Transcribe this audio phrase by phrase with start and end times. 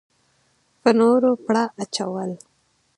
[0.81, 2.31] په نورو پړه اچول.